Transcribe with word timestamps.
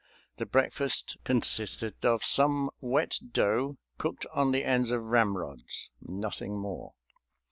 The 0.37 0.47
breakfast 0.47 1.17
consisted 1.23 2.03
of 2.03 2.23
some 2.25 2.71
wet 2.79 3.19
dough 3.33 3.77
cooked 3.99 4.25
on 4.33 4.51
the 4.51 4.65
ends 4.65 4.89
of 4.89 5.11
ramrods; 5.11 5.91
nothing 6.01 6.57
more. 6.57 6.95